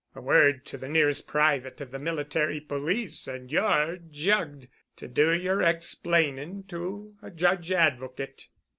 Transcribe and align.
A 0.15 0.19
word 0.21 0.65
to 0.65 0.79
the 0.79 0.89
nearest 0.89 1.27
private 1.27 1.79
of 1.79 1.91
the 1.91 1.99
Military 1.99 2.59
Police 2.59 3.27
and 3.27 3.51
ye're 3.51 3.99
jugged, 4.09 4.67
to 4.97 5.07
do 5.07 5.31
yer 5.31 5.61
explaining 5.61 6.63
to 6.69 7.13
a 7.21 7.29
judge 7.29 7.71
advocate." 7.71 8.47